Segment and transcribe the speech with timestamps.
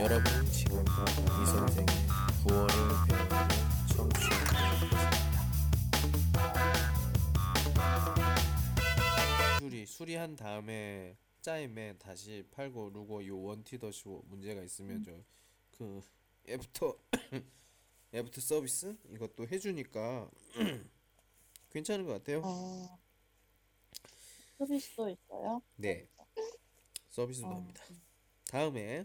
[0.00, 1.86] 여러분 지금 이 선생의
[2.42, 2.72] 9월을
[3.06, 3.36] 배우는
[3.86, 5.10] 청취하고 계십니다.
[9.58, 15.04] 수리 수리한 다음에 짜임에 다시 팔고 누고 요 원티더쇼 문제가 있으면
[15.72, 16.00] 저그
[16.48, 16.96] 애프터
[18.14, 20.30] 애프터 서비스 이것도 해주니까
[21.68, 22.40] 괜찮은 것 같아요.
[22.42, 22.98] 어,
[24.56, 25.60] 서비스도 있어요?
[25.76, 26.08] 네
[27.10, 27.84] 서비스도 어, 합니다.
[28.46, 29.04] 다음에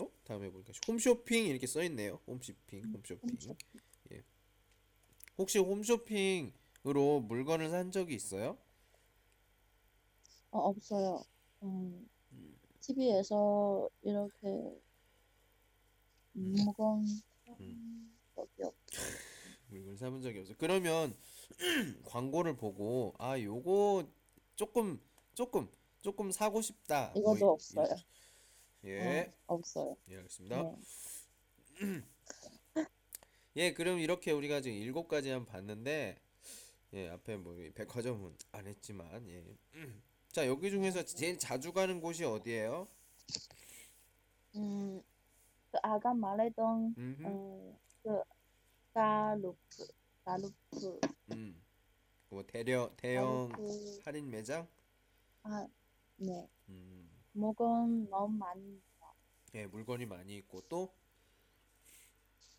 [0.00, 2.20] 어 다음에 보니까 홈쇼핑 이렇게 써 있네요.
[2.26, 3.20] 홈쇼핑 홈쇼핑.
[3.22, 3.80] 홈쇼핑.
[4.12, 4.22] 예.
[5.38, 8.56] 혹시 홈쇼핑으로 물건을 산 적이 있어요?
[10.50, 11.24] 어, 없어요.
[11.62, 12.08] 음,
[12.80, 14.80] TV에서 이렇게
[16.34, 17.06] 물건
[17.60, 18.12] 음.
[18.34, 18.74] 산 적이 없.
[19.68, 20.54] 물건 사본 적이 없어.
[20.58, 21.16] 그러면
[22.04, 24.06] 광고를 보고 아 요거
[24.56, 25.00] 조금
[25.34, 25.68] 조금
[26.00, 27.12] 조금 사고 싶다.
[27.22, 27.96] 뭐 이것도 이- 없어요.
[28.84, 29.96] 예, 어, 없어요.
[30.08, 30.62] 예 알겠습니다.
[30.62, 30.76] 네.
[33.56, 36.20] 예, 그럼 이렇게 우리가 지금 일곱 가지 한 봤는데,
[36.94, 39.44] 예, 앞에 뭐이 백화점은 안 했지만, 예.
[40.32, 42.88] 자, 여기 중에서 제일 자주 가는 곳이 어디예요?
[44.56, 45.02] 음,
[45.70, 48.22] 그 아까 말했던 음, 음, 그
[48.94, 49.86] 가루프,
[50.24, 51.00] 가루프,
[51.32, 51.62] 음,
[52.28, 54.66] 뭐 대려 대형 가루프, 할인 매장?
[55.42, 55.66] 아,
[56.16, 56.48] 네.
[56.68, 57.01] 음,
[57.32, 58.80] 물건 너무 많이,
[59.54, 60.92] 예, 물건이 많이 있고 또,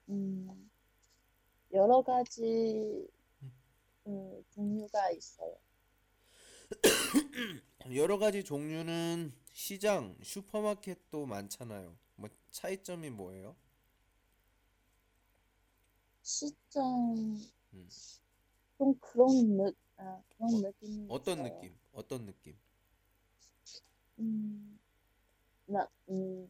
[0.09, 0.69] 음,
[1.73, 3.05] 여러 가지
[4.07, 5.57] 음, 종류가 있어요.
[7.95, 11.95] 여러 가지 종류는 시장, 슈퍼마켓도 많잖아요.
[12.15, 13.55] 뭐 차이점이 뭐예요?
[16.23, 17.37] 시점
[17.73, 17.89] 음.
[18.77, 21.43] 좀 그런 느, 아, 그런 느낌이 어떤 있어요.
[21.43, 21.77] 느낌?
[21.93, 22.57] 어떤 느낌?
[24.19, 24.79] 음,
[25.67, 26.49] 나, 음,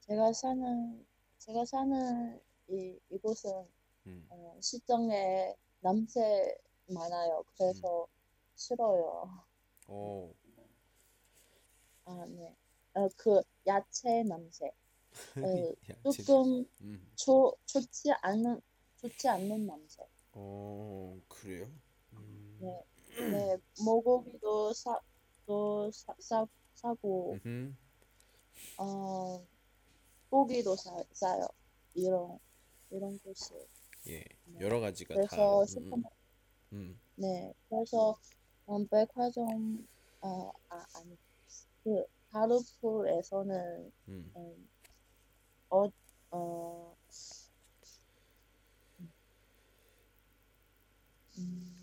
[0.00, 1.06] 제가 사는,
[1.38, 3.68] 제가 사는 이, 이곳은
[4.06, 6.56] 음, 어, 시장에 냄새
[6.88, 7.44] 많아요.
[7.56, 8.08] 그래서
[8.56, 9.44] 싫어요.
[9.88, 10.32] 어,
[12.04, 12.54] 아, 네.
[12.94, 14.70] 어, 그 야채 냄새.
[15.42, 18.60] 어, 야, 진- 조금 음, 좋, 좋지 않는,
[18.98, 20.04] 좋지 않는 냄새.
[20.32, 21.70] 어, 그래요?
[22.12, 22.58] 음.
[22.58, 22.82] 네.
[23.24, 24.98] 네, 모고기도 사,
[25.46, 26.46] 또 사, 사,
[26.84, 27.74] 음흠.
[28.78, 29.46] 어,
[30.30, 31.46] 고기도 사, 사요.
[31.94, 32.38] 이런,
[32.90, 33.54] 이런 곳이.
[34.08, 34.60] 예, 네.
[34.60, 35.20] 여러 가지가 다.
[35.26, 36.08] 그래서 음, 슈퍼마,
[36.72, 38.16] 음, 네, 그래서,
[38.68, 39.86] 음, 백화점,
[40.20, 41.16] 어, 아, 아니,
[41.84, 44.32] 그, 가르푸에서는, 음.
[44.36, 44.68] 음,
[45.68, 45.88] 어,
[46.30, 46.96] 어,
[51.38, 51.81] 음,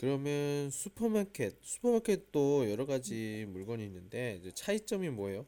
[0.00, 5.44] 그러면 슈퍼마켓, 슈퍼마켓도 여러 가지 물건이 있는데 차이점이 뭐예요?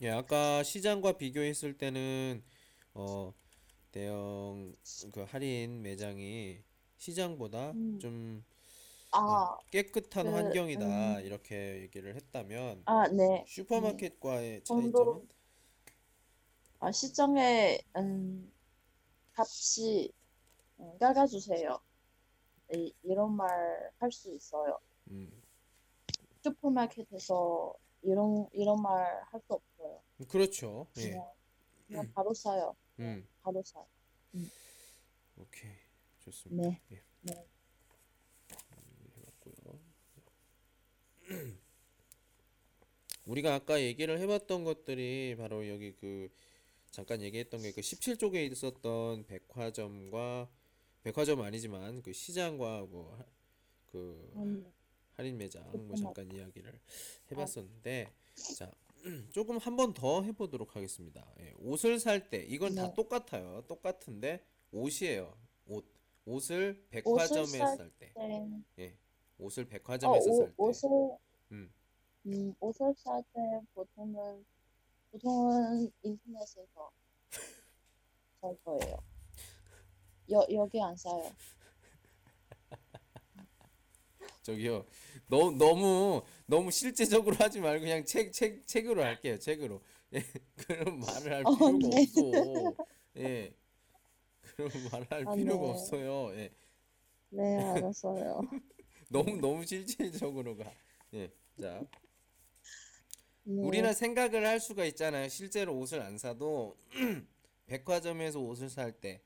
[0.00, 2.42] 예, 아까 시장과 비교했을 때는
[2.94, 3.32] 어
[3.92, 4.74] 대형
[5.12, 6.58] 그 할인 매장이
[6.96, 8.00] 시장보다 음.
[8.00, 8.44] 좀
[9.12, 13.44] 아, 어, 깨끗한 그, 환경이다 음, 이렇게 얘기를 했다면 아, 네, 네.
[13.46, 15.28] 슈퍼마켓과의 정도로, 차이점은
[16.82, 18.52] 아, 시장에, 음,
[19.34, 20.12] 값이,
[20.80, 21.80] 음, 깎아주세요.
[22.74, 23.48] 이, 이런 말
[24.00, 24.80] 할 수 있어요.
[25.10, 25.30] 음,
[26.42, 27.72] 슈퍼마켓에서
[28.02, 30.02] 이런, 이런 말 할 수 없어요.
[30.28, 30.88] 그렇죠.
[30.98, 31.10] 예.
[31.10, 31.30] 그냥,
[31.86, 32.74] 그냥 바로 사요.
[32.98, 33.86] 음, 바로 사요.
[34.34, 34.50] 음,
[35.36, 35.70] 오케이.
[36.24, 36.68] 좋습니다.
[36.68, 37.02] 네, 예.
[37.22, 37.46] 네.
[39.18, 39.78] 해봤고요.
[43.26, 46.28] 우리가 아까 얘기를 해봤던 것들이 바로 여기 그
[46.92, 50.48] 잠깐 얘기했던 게 그 17쪽에 있었던 백화점과
[51.02, 54.72] 백화점 아니지만 그 시장과 뭐그 음,
[55.14, 55.96] 할인 매장 뭐.
[55.96, 56.80] 잠깐 이야기를
[57.32, 58.14] 아, 해봤었는데
[58.56, 58.70] 자
[59.32, 61.26] 조금 한 번 더 해보도록 하겠습니다.
[61.40, 62.94] 예, 옷을 살 때 이건 다 네.
[62.94, 63.64] 똑같아요.
[63.68, 65.36] 똑같은데 옷이에요.
[65.66, 65.84] 옷
[66.24, 68.14] 옷을 옷을 백화점에 살살 때.
[68.14, 68.96] 때, 예,
[69.38, 70.56] 옷을 어, 백화점에서 옷, 살 때.
[70.56, 70.88] 옷을,
[71.52, 71.72] 음,
[72.26, 74.44] 음, 옷을 살 때 보통은,
[75.12, 76.90] 보통은 인터넷에서
[78.40, 78.98] 살 거예요.
[80.32, 81.32] 여, 여기 안 사요.
[84.42, 84.86] 저기요.
[85.28, 89.38] 너무 너무 너무 실제적으로 하지 말고 그냥 책 책 책 으로 할게요.
[89.38, 89.82] 책으로.
[90.14, 90.20] 예,
[90.56, 91.88] 그런 말을 할 어, 필요가 네.
[91.88, 92.76] 없어.
[93.16, 93.54] 예,
[94.42, 95.70] 그런 말을 할 아, 필요가 네.
[95.70, 96.32] 없어요.
[96.36, 96.50] 예,
[97.30, 98.40] 네, 알았어요.
[99.08, 100.72] 너무 너무 실제적으로 가.
[101.14, 101.30] 예,
[101.60, 101.86] 자,
[103.44, 105.28] 네, 우리는 생각을 할 수가 있잖아요.
[105.28, 106.76] 실제로 옷을 안 사도
[107.66, 109.22] 백화점에서 옷을 살 때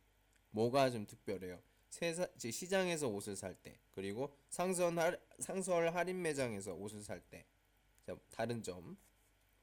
[0.51, 1.61] 뭐가 좀 특별해요?
[1.91, 7.47] 세사, 즉 시장에서 옷을 살 때, 그리고 상선 할, 상설 할인 매장에서 옷을 살 때.
[8.07, 8.97] 자, 다른 점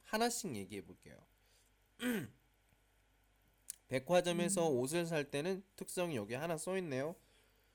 [0.03, 1.17] 하나씩 얘기해 볼게요.
[3.87, 7.15] 백화점에서 옷을 살 때는 특성이 여기 하나 써 있네요.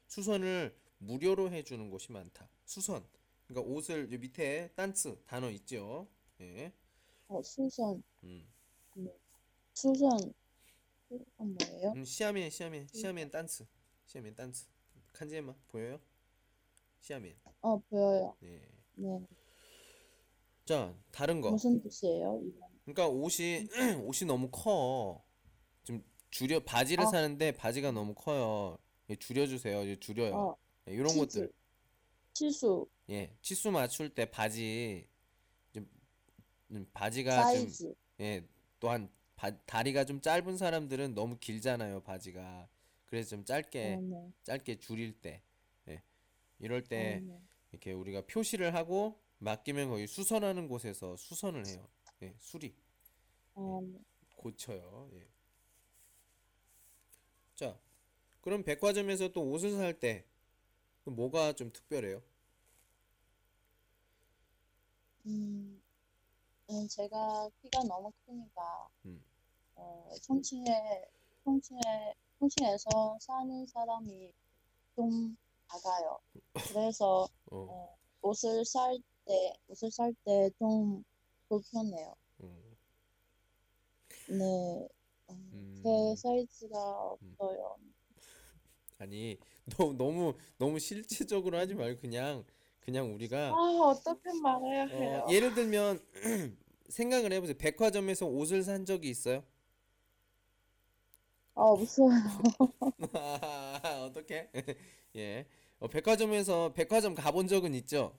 [0.09, 2.49] 수선을 무료로 해주는 곳이 많다.
[2.65, 3.05] 수선.
[3.47, 6.09] 그러니까 옷을 이 밑에 딴츠 단어 있죠.
[6.41, 6.73] 예.
[7.29, 8.03] 어, 수선.
[8.25, 8.47] 음.
[9.75, 10.33] 수선.
[11.09, 11.93] 수선 뭐예요?
[11.97, 13.67] 음, 시아멘 시아멘 시아멘 딴츠
[14.07, 14.67] 시아멘 딴츠
[15.13, 15.99] 칸지에마 보여요?
[17.01, 18.37] 시아멘 어, 보여요.
[18.41, 18.61] 네.
[18.95, 19.21] 네.
[20.67, 22.41] 자 다른 거 무슨 뜻이에요?
[22.45, 22.69] 이건?
[22.85, 23.67] 그러니까 옷이
[24.05, 25.25] 옷이 너무 커.
[25.85, 27.11] 좀 줄여 바지를 어.
[27.11, 28.77] 사는데 바지가 너무 커요.
[29.09, 29.99] 예, 줄여주세요.
[29.99, 30.35] 줄여요.
[30.37, 30.57] 어,
[30.89, 31.19] 예, 이런 치즈.
[31.21, 31.53] 것들
[32.35, 35.18] 치수, 예 치수 맞출 때 바지 좀,
[36.69, 37.95] 좀 바지가 좀 사이즈.
[38.21, 38.47] 예,
[38.81, 42.69] 또한 바, 다리가 좀 짧은 사람들은 너무 길잖아요, 바지가.
[43.07, 44.33] 그래서 좀 짧게 어, 네.
[44.45, 45.43] 짧게 줄일 때,
[45.89, 46.03] 예,
[46.61, 47.41] 이럴 어, 때 네.
[47.73, 51.89] 이렇게 우리가 표시를 하고 맡기면 거기 수선하는 곳에서 수선을 해요.
[52.23, 52.75] 예, 수리
[53.55, 53.99] 어, 네.
[54.37, 55.11] 고쳐요.
[55.15, 55.29] 예.
[57.57, 57.79] 자,
[58.43, 60.25] 그럼 백화점에서 또 옷을 살 때
[61.05, 62.23] 뭐가 좀 특별해요?
[65.27, 65.78] 음,
[66.71, 69.23] 음, 제가 키가 너무 크니까, 음.
[69.77, 71.07] 어, 총칭에,
[71.45, 74.33] 총칭에, 총칭에서 사는 사람이
[74.97, 75.37] 좀
[75.69, 76.19] 작아요.
[76.69, 81.05] 그래서, 어, 어, 옷을 살 때, 옷을 살 때 좀
[81.49, 82.15] 불편해요.
[82.41, 82.77] 음,
[84.29, 84.89] 네,
[85.27, 85.75] 어, 음.
[85.83, 86.79] 제 사이즈가
[87.13, 87.77] 없어요.
[88.99, 89.39] 아니
[89.77, 92.45] 너무 너무 너무 실체적으로 하지 말고 그냥
[92.89, 95.23] 그냥 우리가 아, 어떻게 말해야 해요?
[95.27, 96.01] 어, 예를 들면
[96.89, 97.55] 생각을 해보세요.
[97.59, 99.45] 백화점에서 옷을 산 적이 있어요?
[101.55, 102.09] 아, 없어요.
[104.07, 104.49] 어떻게?
[105.17, 105.47] 예.
[105.79, 108.19] 어, 백화점에서 백화점 가본 적은 있죠?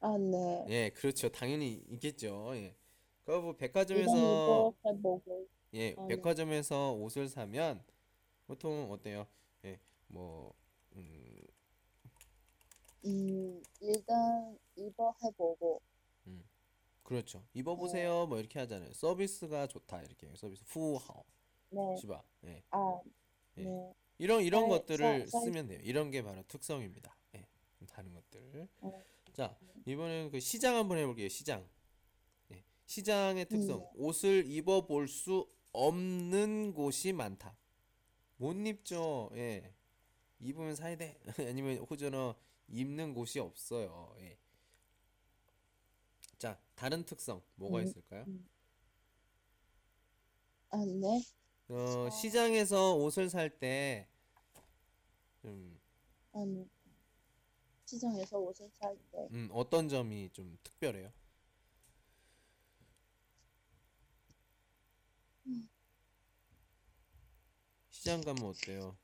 [0.00, 0.68] 아, 네.
[0.68, 1.28] 예, 그렇죠.
[1.30, 2.52] 당연히 있겠죠.
[2.54, 2.74] 예.
[3.24, 3.56] 그뭐
[3.92, 4.12] 이런 백화점에서
[4.44, 5.46] 거 해보고.
[5.74, 6.14] 예, 아, 네.
[6.16, 7.82] 백화점에서 옷을 사면
[8.46, 9.26] 보통 어때요?
[9.64, 9.78] 예,
[10.08, 10.37] 뭐 음,
[13.04, 15.80] 음, 일단 입어 해보고.
[17.02, 17.42] 그렇죠.
[17.54, 18.26] 입어보세요.
[18.26, 18.92] 뭐 이렇게 하잖아요.
[18.92, 21.24] 서비스가 좋다 이렇게 서비스 후하오,
[21.70, 21.96] 네.
[22.00, 22.22] 시바.
[22.44, 22.62] 예.
[22.70, 23.00] 아,
[23.56, 23.62] 예.
[23.64, 23.94] 네.
[24.18, 25.80] 이런 이런 사이- 것들을 사- 사이- 쓰면 돼요.
[25.84, 27.16] 이런 게 바로 특성입니다.
[27.34, 27.46] 예,
[27.88, 28.68] 다른 것들.
[28.82, 28.92] 어.
[29.32, 29.56] 자,
[29.86, 31.28] 이번에는 그 시장 한번 해볼게요.
[31.30, 31.66] 시장.
[32.52, 33.78] 예, 시장의 특성.
[33.80, 33.86] 음.
[33.94, 37.56] 옷을 입어볼 수 없는 곳이 많다.
[38.36, 39.30] 못 입죠.
[39.34, 39.72] 예,
[40.40, 41.18] 입으면 사야 돼.
[41.48, 42.34] 아니면 호전어
[42.68, 44.14] 입는 곳이 없어요.
[44.20, 44.38] 예.
[46.38, 47.84] 자, 다른 특성 뭐가 음.
[47.84, 48.26] 있을까요?
[50.70, 51.22] 아, 네.
[51.68, 54.06] 어, 시장에서 옷을 살때
[55.42, 55.78] 좀,
[56.32, 56.66] 아, 네.
[57.86, 59.28] 시장에서 옷을 살 때.
[59.32, 61.10] 음, 어떤 점이 좀 특별해요?
[67.90, 68.96] 시장 가면 어때요?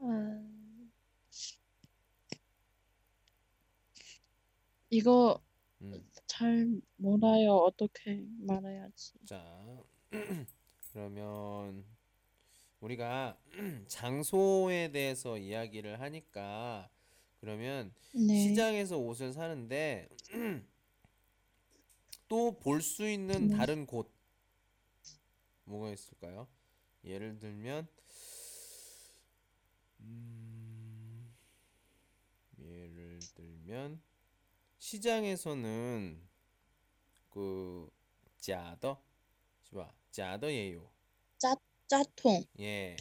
[0.00, 0.08] 아,
[4.90, 5.40] 이거
[5.82, 7.52] 음, 잘 몰라요.
[7.54, 9.14] 어떻게 말해야지.
[9.24, 9.42] 자,
[10.92, 11.84] 그러면
[12.80, 13.38] 우리가
[13.88, 16.88] 장소에 대해서 이야기를 하니까
[17.40, 18.34] 그러면 네.
[18.34, 20.08] 시장에서 옷을 사는데
[22.28, 23.56] 또 볼 수 있는 네.
[23.56, 24.12] 다른 곳
[25.64, 26.48] 뭐가 있을까요?
[27.04, 27.86] 예를 들면
[30.00, 31.28] 음,
[33.18, 34.00] 예를 들면
[34.78, 36.28] 시장에서는
[37.30, 37.90] 그
[38.38, 39.02] 짜더
[39.64, 39.92] 是吧?
[40.12, 40.90] 짜더예요.
[41.88, 42.44] 짜통.
[42.60, 42.96] 예.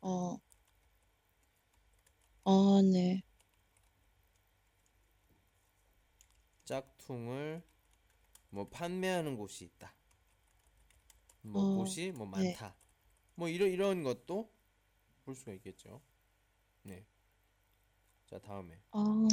[0.00, 0.38] 어.
[2.44, 3.22] 아, 네.
[6.64, 7.62] 짝퉁을
[8.50, 9.92] 뭐 판매하는 곳이 있다.
[11.42, 12.54] 뭐 어, 곳이 뭐 네.
[12.54, 12.76] 많다.
[13.34, 14.50] 뭐 이런 이런 것도
[15.24, 16.00] 볼 수가 있겠죠.
[18.34, 18.38] 네.
[18.38, 19.28] 자 다음에 아,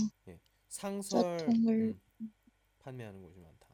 [0.67, 2.33] 상설 짝퉁을 음,
[2.77, 3.67] 판매하는 곳이 많다.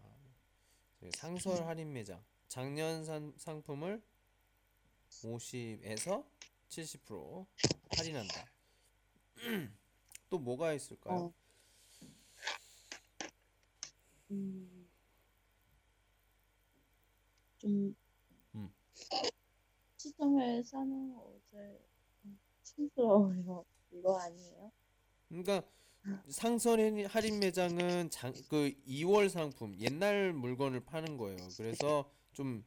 [1.00, 4.02] 네, 상설 할인 매장 작년 산, 상품을
[5.10, 6.26] 50에서
[6.70, 7.46] 70%
[7.98, 8.46] 할인한다.
[10.30, 11.18] 또 뭐가 있을까요?
[11.18, 11.34] 어.
[14.32, 14.90] 음,
[17.58, 17.96] 좀
[18.56, 18.74] 음.
[20.64, 21.82] 사는 옷을
[22.22, 23.66] 좀 촌스러워요.
[23.92, 24.72] 이거 아니에요?
[25.30, 25.62] 그러니까
[26.30, 31.38] 상설 할인- 매장은 장, 그 2월 상품 옛날 물건을 파는 거예요.
[31.58, 32.64] 그래서 좀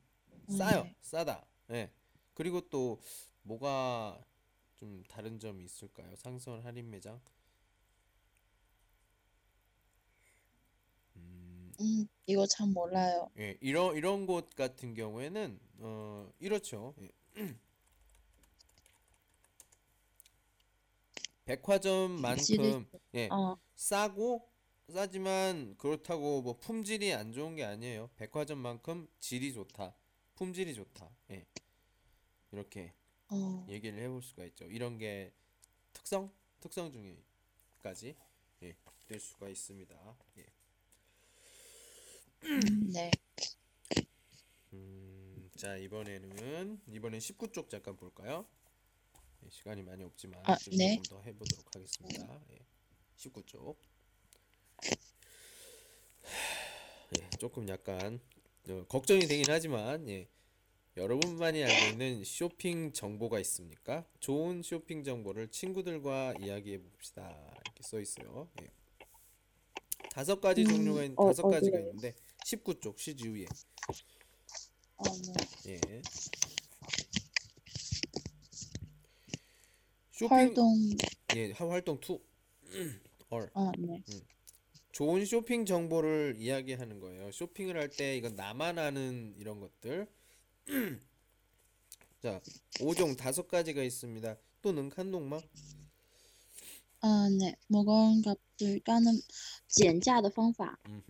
[0.48, 0.84] 싸요.
[0.84, 0.94] 네.
[1.00, 1.46] 싸다.
[1.70, 1.90] 예.
[2.34, 3.00] 그리고 또
[3.42, 4.20] 뭐가
[4.76, 6.14] 좀 다른 점이 있을까요?
[6.16, 7.20] 상선 할인 매장?
[11.16, 13.30] 음, 음, 이거 참 몰라요.
[13.38, 16.94] 예, 이런 이런 곳 같은 경우에는 어 이렇죠.
[17.00, 17.56] 예.
[21.50, 24.48] 백화점만큼 예, 어, 싸고
[24.88, 28.08] 싸지만 그렇다고 뭐 품질이 안 좋은 게 아니에요.
[28.16, 29.96] 백화점만큼 질이 좋다.
[30.36, 31.10] 품질이 좋다.
[31.30, 31.44] 예.
[32.52, 32.94] 이렇게
[33.30, 34.66] 어, 얘기를 해볼 수가 있죠.
[34.66, 35.32] 이런 게
[35.92, 36.30] 특성
[36.60, 38.14] 특성 중에까지
[38.62, 38.76] 예,
[39.08, 40.16] 될 수가 있습니다.
[40.38, 40.46] 예.
[42.44, 43.10] 음, 네.
[44.72, 48.46] 음, 자 이번에는 이번엔 19쪽 잠깐 볼까요?
[49.44, 50.96] 예, 시간이 많이 없지만 아, 좀 네.
[51.02, 52.40] 조금 더 해보도록 하겠습니다.
[52.52, 52.58] 예,
[53.16, 53.76] 19쪽.
[57.18, 58.20] 예, 조금 약간
[58.68, 60.28] 어, 걱정이 되긴 하지만 예,
[60.96, 64.04] 여러분만이 알고 있는 쇼핑 정보가 있습니까?
[64.20, 67.30] 좋은 쇼핑 정보를 친구들과 이야기해 봅시다.
[67.64, 68.48] 이렇게 써 있어요.
[68.62, 68.70] 예.
[70.10, 71.90] 다섯 가지 음, 종류가 있, 어, 다섯 가지가 어디에요?
[71.90, 73.46] 있는데 19쪽 시지 위에
[74.96, 75.04] 어,
[75.64, 75.80] 네.
[75.88, 76.02] 예.
[80.19, 80.89] 쇼핑 활동,
[81.35, 82.19] 예, 하- 활동 2
[83.29, 84.01] 얼 아, 네.
[84.91, 87.31] 좋은 쇼핑 정보를 이야기하는 거예요.
[87.31, 90.07] 쇼핑을 할 때 이건 나만 아는 이런 것들.
[92.21, 92.41] 자,
[92.79, 94.37] 5종 다섯 가지가 있습니다.
[94.61, 95.39] 또 능칸동마?
[97.01, 97.55] 아, 네.
[97.67, 99.21] 무거운 값을 까는
[99.67, 100.77] 减价的方法.
[100.87, 101.03] 음흠.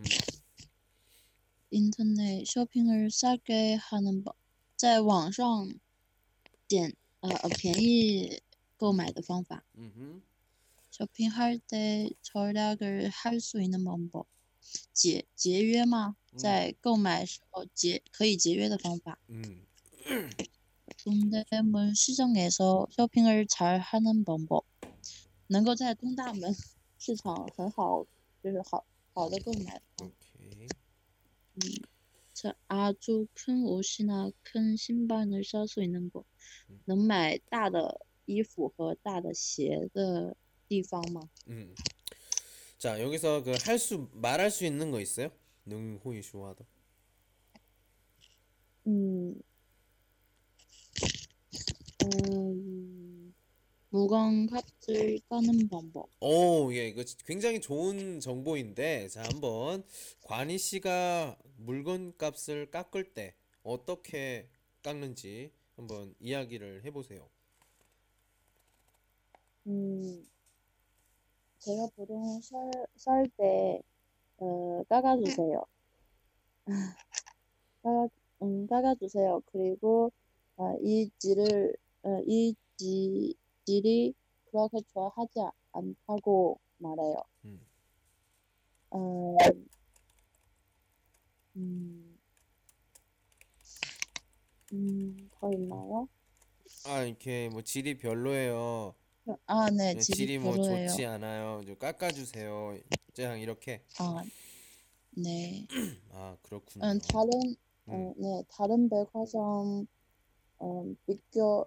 [1.70, 4.34] 인터넷 쇼핑을 싸게 하는 법.
[4.76, 5.72] 在网上
[6.68, 6.92] 减,
[7.22, 8.38] 어, 어, 便宜
[8.80, 9.62] 购买的方法.
[9.76, 10.20] 음흠.
[10.90, 14.26] 쇼핑할 때 절약을 할 수 있는 방법.
[14.92, 16.16] 节节约吗？
[16.36, 19.18] 在购买时候节可以节约的方法。
[19.28, 19.64] 음.
[21.04, 24.64] 동대문 시장에서 쇼핑을 잘 하는 방법.
[25.48, 26.54] 能够在东大门
[26.98, 28.04] 市场很好，
[28.42, 29.80] 就是好好的购买。
[30.00, 30.66] 오케이.
[32.34, 36.24] 자, 아주 큰 옷이나 큰 신발을 살 수 있는 곳.
[36.86, 40.36] 能买大的 衣服和大的鞋的
[40.68, 41.28] 地方吗？
[41.48, 41.74] 음.
[42.78, 45.30] 자, 여기서 그 할 수 말할 수 있는 거 있어요?
[45.64, 46.64] 능호이 쇼하다.
[48.88, 49.34] 嗯，
[52.04, 53.34] 음,
[53.90, 56.08] 무거운 값을 까는 방법.
[56.20, 59.84] 오, 예, 이거 굉장히 좋은 정보인데, 자, 한번
[60.22, 64.48] 관희 씨가 물건 값을 깎을 때 어떻게
[64.82, 67.28] 깎는지 한번 이야기를 해보세요.
[69.67, 70.25] 음,
[71.59, 73.81] 제가 보통 살, 살 때,
[74.37, 75.63] 어, 깎아주세요.
[77.83, 78.07] 깎아,
[78.41, 79.41] 음, 깎아주세요.
[79.45, 80.11] 그리고,
[80.57, 84.13] 어, 이 질을, 어, 이 지, 질이
[84.45, 85.39] 그렇게 좋아하지
[85.71, 87.15] 않다고 말해요.
[87.45, 87.61] 음.
[88.89, 89.37] 어,
[91.55, 92.17] 음,
[94.73, 96.07] 음, 더 있나요?
[96.85, 98.95] 아, 이렇게 뭐 질이 별로예요.
[99.45, 100.89] 아, 네, 네, 질이 질이 뭐 별로예요.
[100.89, 101.61] 좋지 않아요.
[101.65, 102.77] 좀 깎아주세요.
[103.15, 103.83] 그냥 이렇게.
[103.99, 104.23] 아,
[105.11, 105.67] 네.
[106.13, 106.85] 아, 그렇군요.
[106.87, 107.29] 음, 다른,
[107.89, 107.93] 음.
[107.93, 109.85] 어, 네, 다른 백화점,
[110.59, 111.65] 어, 비교,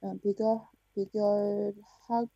[0.00, 2.26] 어, 비교, 비교하,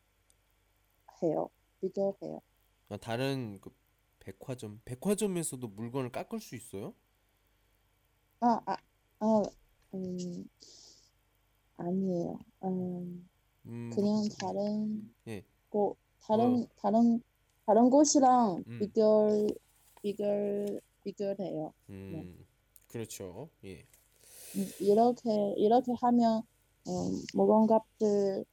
[1.23, 1.51] 해요.
[1.81, 2.41] 비교해요.
[2.89, 3.71] 아, 다른 그
[4.19, 6.95] 백화점, 백화점에서도 물건을 깎을 수 있어요?
[8.41, 8.77] 아, 아,
[9.21, 9.43] 아,
[9.95, 10.49] 음,
[11.77, 12.39] 아니에요.
[12.65, 13.29] 음,
[13.71, 15.45] 음, 그냥 다른 예.
[15.69, 17.23] 곳, 다른, 다른,
[17.65, 18.79] 다른 곳이랑 음.
[18.79, 19.47] 비교,
[20.03, 20.25] 비교,
[21.05, 21.73] 비교해요.
[21.89, 22.45] 음,
[22.89, 23.49] 그렇죠.
[23.65, 23.85] 예.
[24.57, 26.43] 음, 이렇게, 이렇게 하면,
[26.89, 28.45] 음, 값을,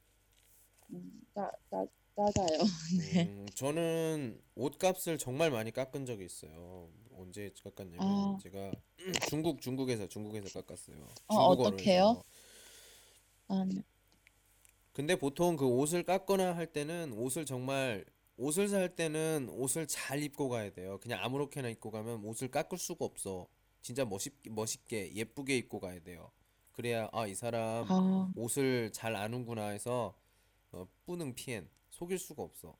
[0.92, 1.84] 음, 까, 까,
[2.14, 2.58] 까가요.
[2.98, 3.24] 네.
[3.26, 6.88] 음, 저는 옷값을 정말 많이 깎은 적이 있어요.
[7.16, 8.38] 언제 깎았냐면 아.
[8.40, 8.70] 제가
[9.30, 11.08] 중국 중국에서 중국에서 깎았어요.
[11.28, 11.34] 어?
[12.14, 12.22] 해서.
[13.48, 13.82] 아, 네.
[14.98, 18.04] 근데 보통 그 옷을 깎거나 할 때는 옷을 정말
[18.36, 20.98] 옷을 살 때는 옷을 잘 입고 가야 돼요.
[20.98, 23.46] 그냥 아무렇게나 입고 가면 옷을 깎을 수가 없어.
[23.80, 26.32] 진짜 멋있 멋있게 예쁘게 입고 가야 돼요.
[26.72, 30.18] 그래야 아, 이 사람 아, 옷을 잘 아는구나 해서
[30.72, 32.76] 어, 뿌능 피엔 속일 수가 없어.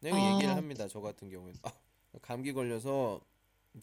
[0.00, 0.34] 내가 아.
[0.34, 0.88] 얘기를 합니다.
[0.88, 1.72] 저 같은 경우에는 아,
[2.20, 3.20] 감기 걸려서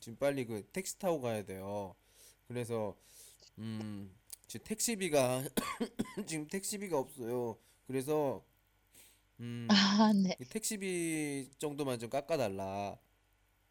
[0.01, 1.95] 지금 빨리 그 택시 타고 가야 돼요.
[2.49, 2.97] 그래서
[3.59, 4.13] 음
[4.45, 5.45] 지금 택시비가
[6.27, 7.57] 지금 택시비가 없어요.
[7.87, 8.43] 그래서
[9.39, 10.35] 음 아, 네.
[10.39, 12.97] 이 택시비 정도만 좀 깎아달라.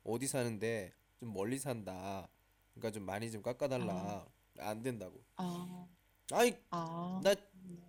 [0.04, 2.28] 어디 사는데 좀 멀리 산다.
[2.74, 4.26] 그러니까 좀 많이 좀 깎아달라.
[4.58, 5.22] 안 된다고.
[5.36, 5.86] 아,
[6.32, 7.20] 아이 아.
[7.24, 7.34] 나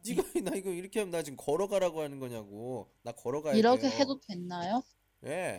[0.05, 2.91] 이거 나 이거 이렇게 하면 나 지금 걸어가라고 하는 거냐고.
[3.03, 3.91] 나 걸어가야 이렇게 돼요.
[3.91, 4.83] 해도 됐나요?
[5.25, 5.57] 예.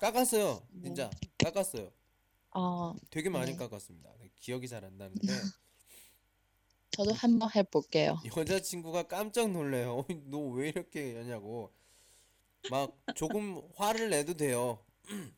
[0.00, 0.62] 깎았어요.
[0.70, 0.82] 네.
[0.82, 1.90] 진짜 깎았어요.
[2.52, 3.56] 아, 되게 많이 네.
[3.56, 4.10] 깎았습니다.
[4.40, 5.20] 기억이 잘 안 나는데
[6.98, 8.20] 저도 한번 해볼게요.
[8.36, 10.04] 여자친구가 깜짝 놀래요.
[10.26, 11.72] 너 왜 이렇게 하냐고.
[12.70, 14.84] 막 조금 화를 내도 돼요.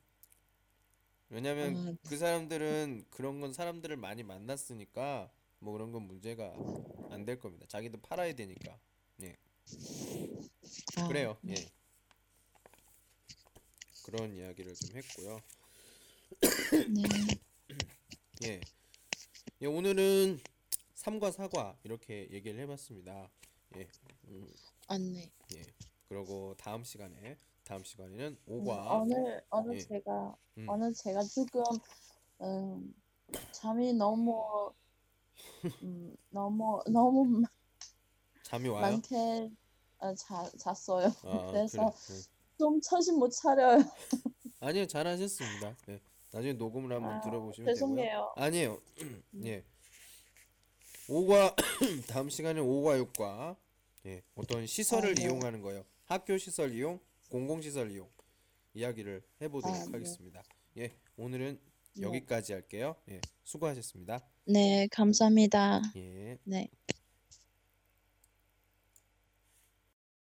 [1.28, 6.54] 왜냐면 아, 그 사람들은 그런 건 사람들을 많이 만났으니까 뭐 그런 건 문제가
[7.10, 7.66] 안 될 겁니다.
[7.68, 8.78] 자기도 팔아야 되니까.
[9.22, 9.36] 예.
[10.96, 11.36] 아, 그래요.
[11.42, 11.56] 네.
[11.58, 11.68] 예.
[14.04, 15.40] 그런 이야기를 좀 했고요.
[16.88, 17.02] 네.
[18.44, 18.60] 예.
[19.60, 20.40] 예, 오늘은
[21.00, 23.30] 삼과 사과 이렇게 얘기를 해봤습니다.
[23.76, 23.88] 예.
[24.28, 24.46] 음,
[24.86, 25.32] 아, 네.
[25.56, 25.62] 예.
[26.06, 29.78] 그리고 다음 시간에 다음 시간에는 음, 오과 오늘 오늘 예.
[29.78, 30.68] 제가 음.
[30.68, 31.62] 오늘 제가 지금
[32.42, 32.94] 음,
[33.50, 34.70] 잠이 너무
[35.82, 37.44] 음, 너무 너무
[38.42, 38.82] 잠이 와요?
[38.92, 39.50] 많게
[40.00, 41.06] 어, 자, 잤어요.
[41.24, 42.18] 아, 그래서 그래.
[42.18, 42.22] 예.
[42.58, 43.78] 좀 정신 못 차려요.
[44.60, 45.74] 아니요, 잘하셨습니다.
[45.88, 46.00] 예.
[46.30, 47.74] 나중에 녹음을 한번 아, 들어보시면 되고요.
[47.74, 48.32] 죄송해요.
[48.36, 48.78] 아니에요.
[49.44, 49.64] 예.
[51.10, 51.56] 5과
[52.08, 53.56] 다음 시간에 5과 6과
[54.06, 55.24] 예, 어떤 시설을 아, 네.
[55.24, 55.84] 이용하는 거예요.
[56.04, 58.08] 학교 시설 이용, 공공 시설 이용
[58.74, 59.90] 이야기를 해 보도록 아, 네.
[59.90, 60.42] 하겠습니다.
[60.78, 61.58] 예, 오늘은
[61.96, 62.02] 네.
[62.02, 62.94] 여기까지 할게요.
[63.10, 64.24] 예, 수고하셨습니다.
[64.46, 65.82] 네, 감사합니다.
[65.96, 66.38] 예.
[66.44, 66.68] 네.